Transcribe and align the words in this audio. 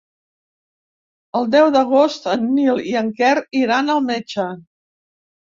El 1.39 1.45
deu 1.55 1.69
d'agost 1.75 2.25
en 2.33 2.49
Nil 2.55 2.81
i 2.93 2.97
en 3.03 3.13
Quer 3.21 3.31
iran 3.61 3.95
al 3.99 4.03
metge. 4.09 4.49